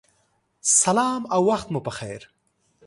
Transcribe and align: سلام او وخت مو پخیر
سلام 0.81 1.21
او 1.33 1.41
وخت 1.51 1.67
مو 1.73 1.79
پخیر 1.85 2.21